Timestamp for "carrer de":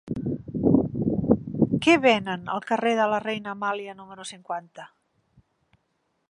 2.71-3.05